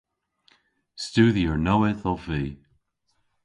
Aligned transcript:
Studhyer 1.03 1.57
nowydh 1.65 2.03
ov 2.11 2.21
vy. 2.27 2.43